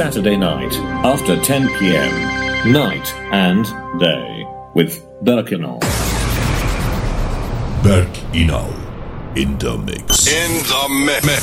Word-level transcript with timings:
Saturday 0.00 0.38
night 0.38 0.72
after 1.04 1.38
10 1.38 1.68
p.m. 1.78 2.72
Night 2.72 3.14
and 3.32 3.66
day 4.00 4.46
with 4.72 5.04
Berk 5.20 5.48
Inal. 5.48 5.78
Berk 7.82 8.08
Inal 8.32 8.72
in 9.36 9.58
the 9.58 9.76
mix. 9.76 10.26
In 10.26 10.62
the 10.64 10.88
mix. 11.04 11.36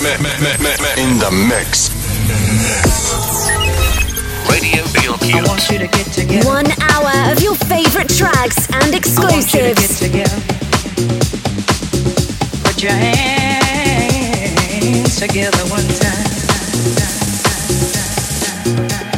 In 0.97 1.19
the 1.19 1.29
mix. 1.47 1.91
Radio 4.49 4.83
BLQ. 4.85 6.43
One 6.43 6.71
hour 6.81 7.13
of 7.31 7.39
your 7.43 7.53
favorite 7.53 8.09
tracks 8.09 8.67
and 8.73 8.95
exclusives. 8.95 9.99
Put 12.63 12.81
your 12.81 12.91
hands 12.91 14.39
together 15.19 15.63
one 15.69 15.87
time. 15.99 16.37
Drop 18.67 19.16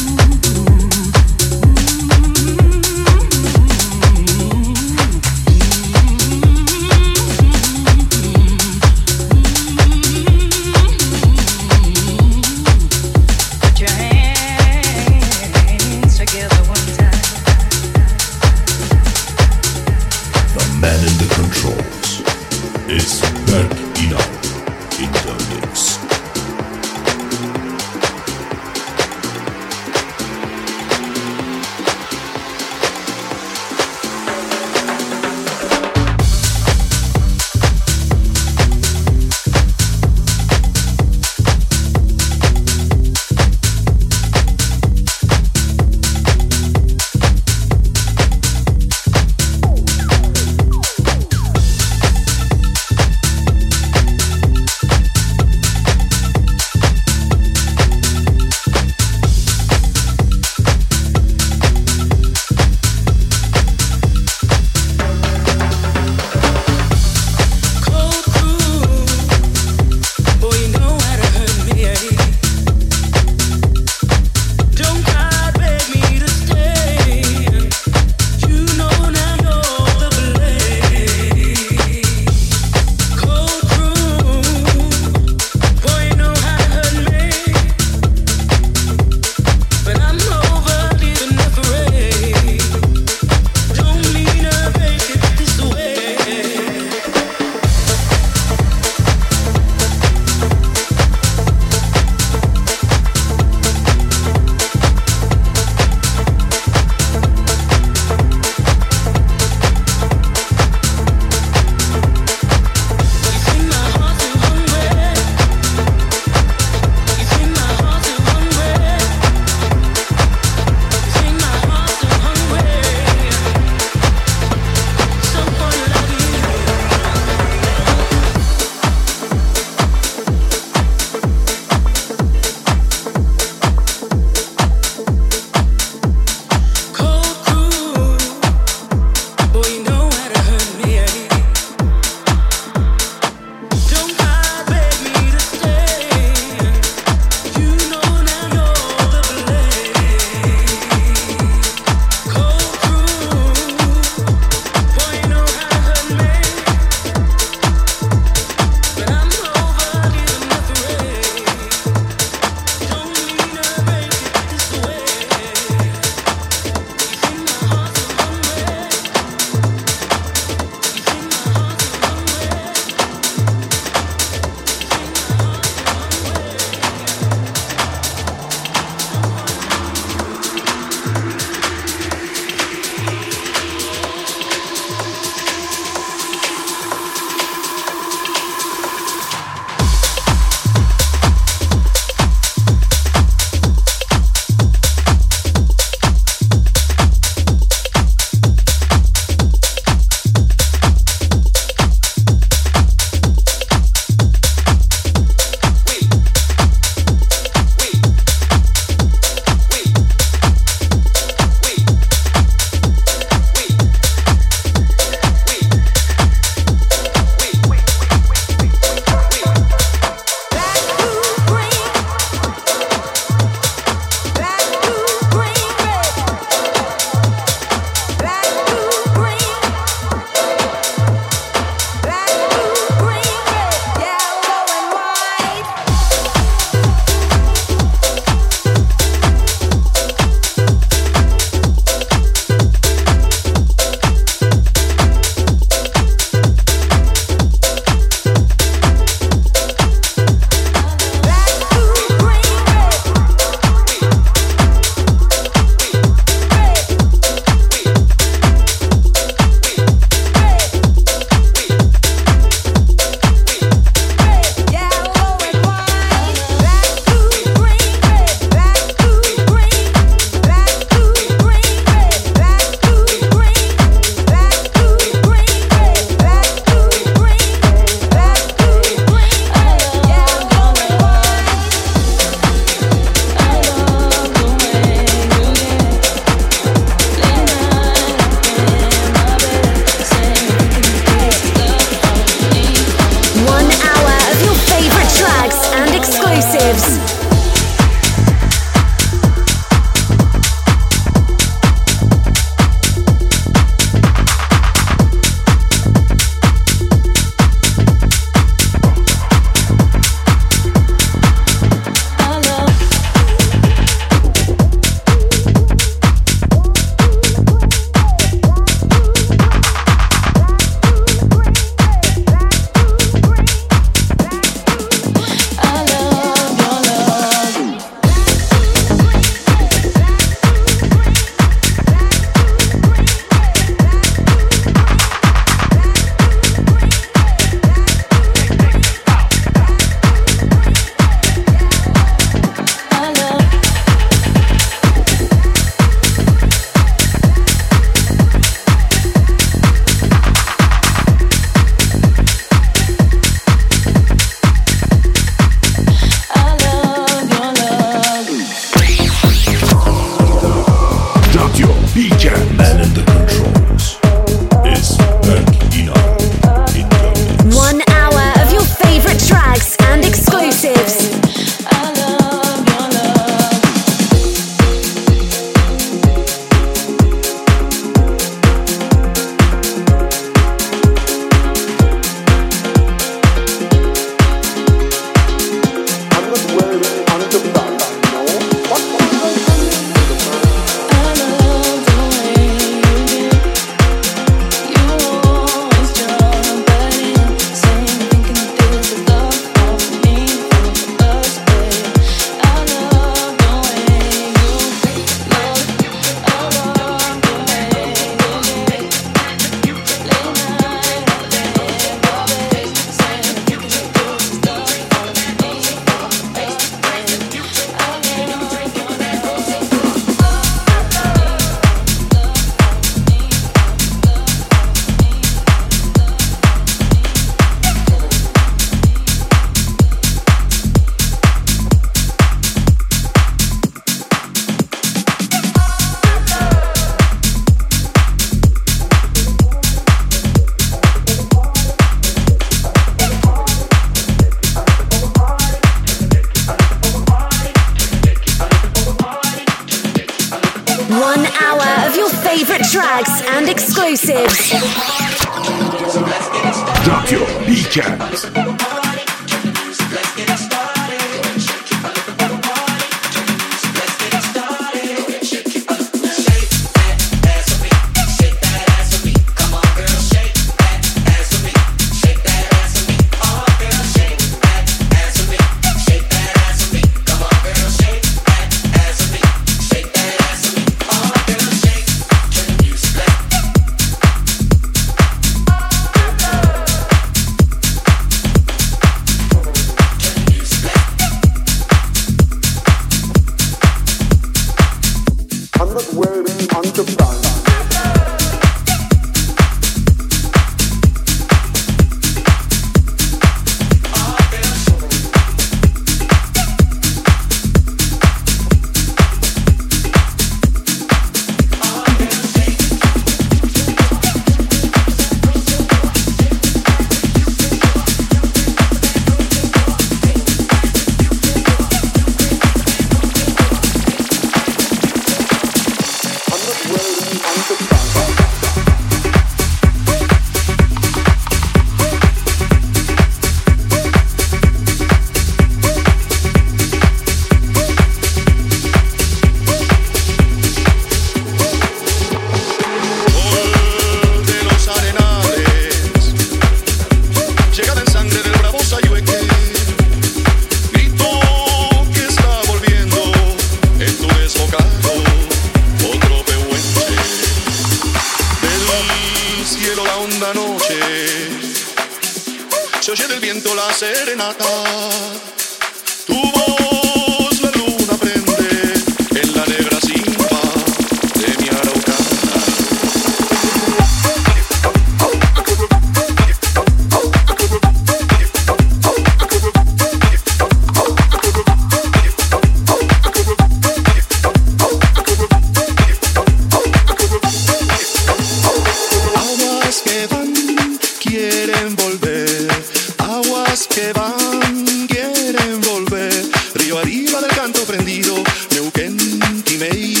Hey. 599.71 600.00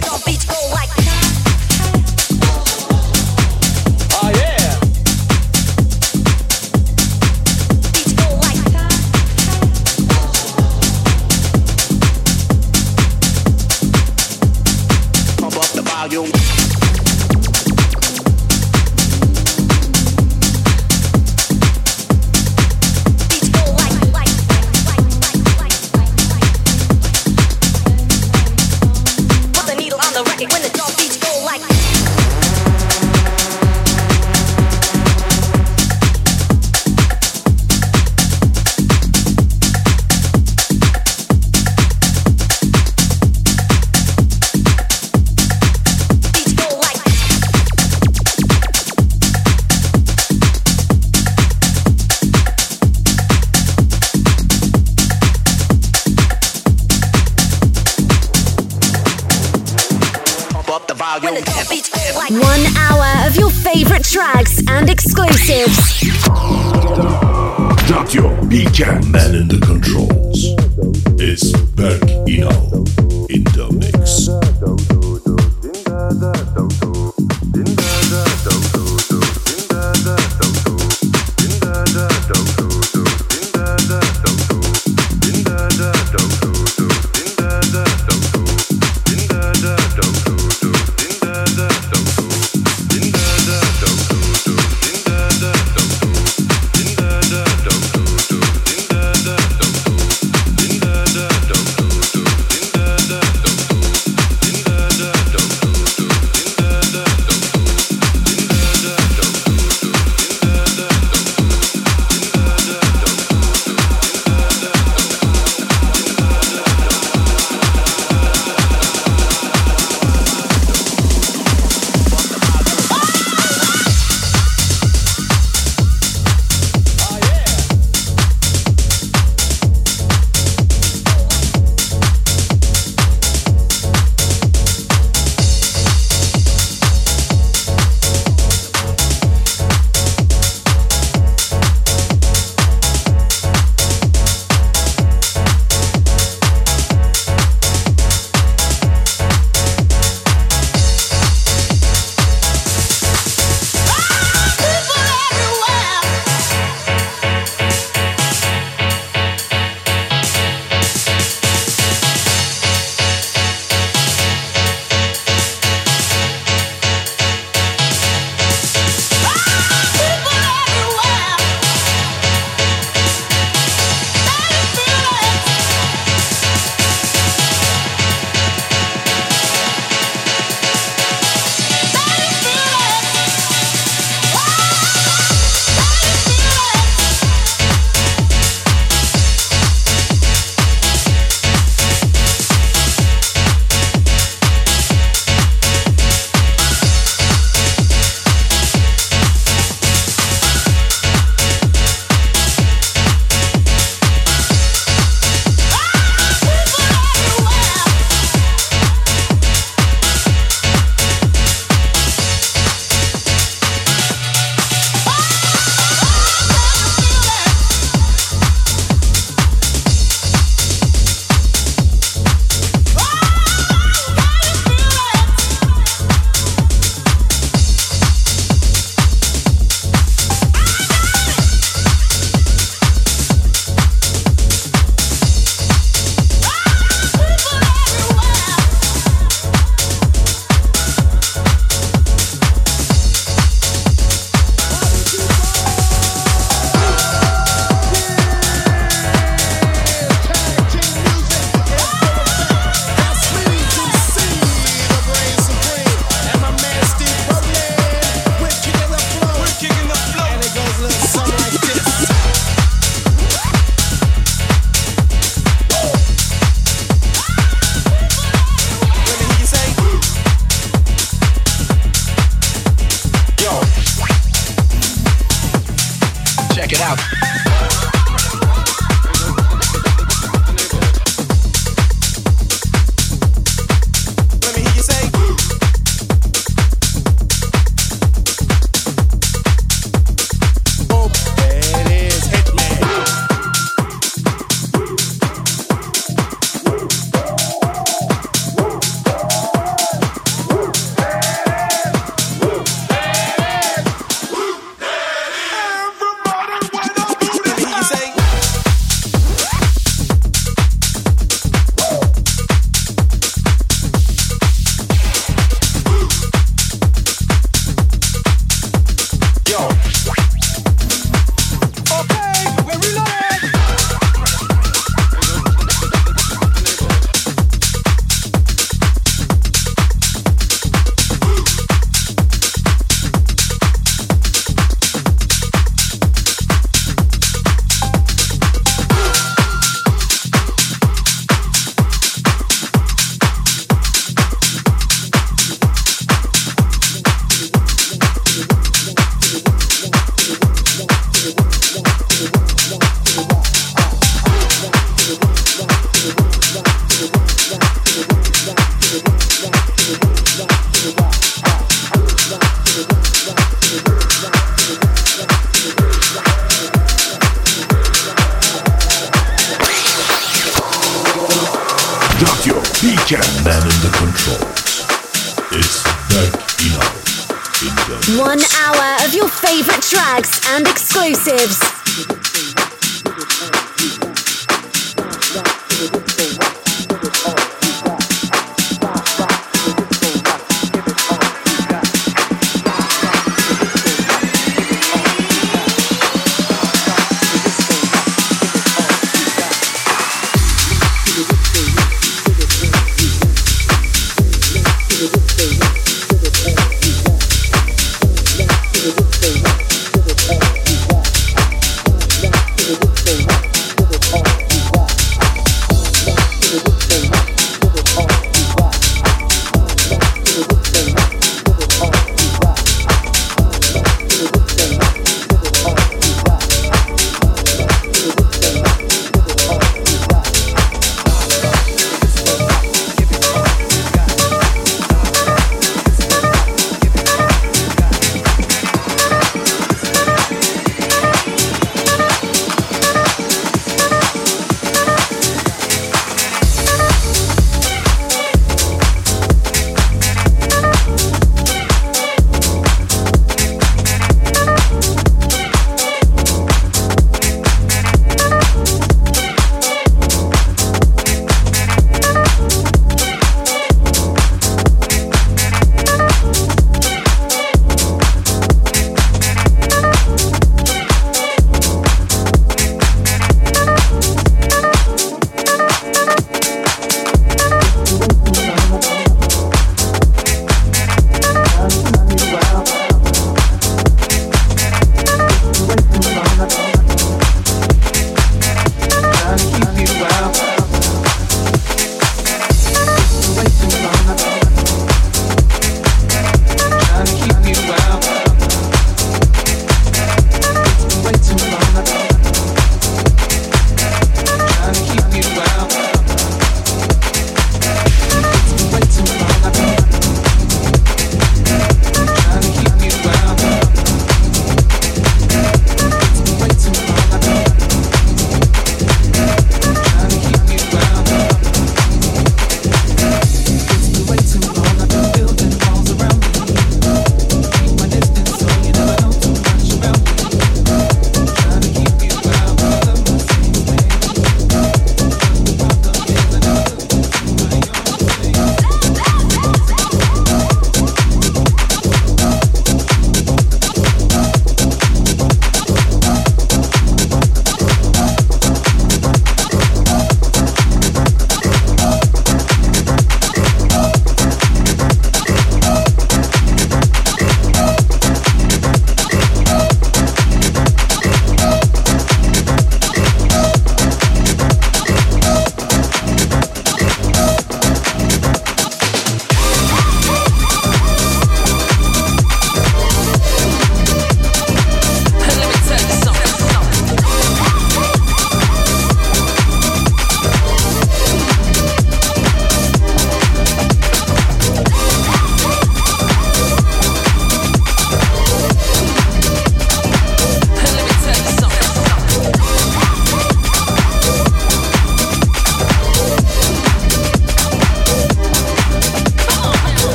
Don't 0.00 0.24
be 0.24 0.38
go 0.48 0.54
like 0.72 1.01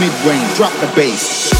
Mid 0.00 0.12
range, 0.26 0.54
drop 0.56 0.72
the 0.80 0.92
bass. 0.94 1.55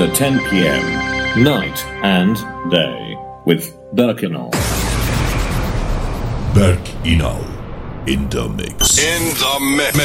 after 0.00 0.14
10 0.14 0.38
pm, 0.48 1.42
night 1.42 1.84
and 2.04 2.36
day, 2.70 3.16
with 3.44 3.74
Berk 3.92 4.18
Inal. 4.18 4.52
Berkinol 6.54 7.42
in 8.06 8.28
the 8.28 8.48
mix. 8.48 8.98
In 8.98 9.34
the 9.34 9.58
mix. 9.76 9.98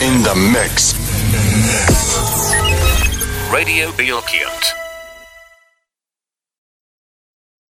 In 0.00 0.22
the 0.22 0.34
mix. 0.54 0.94
Radio 3.52 3.90
Bilkent. 3.92 4.77